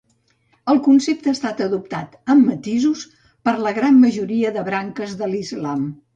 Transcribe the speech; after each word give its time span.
El 0.71 0.79
concepte 0.87 1.29
ha 1.31 1.35
estat 1.37 1.61
adoptat 1.65 2.15
amb 2.35 2.47
matisos 2.53 3.05
per 3.49 3.55
la 3.67 3.75
gran 3.81 4.01
majoria 4.09 4.55
de 4.59 4.67
branques 4.73 5.17
de 5.23 5.31
l'islam. 5.37 5.89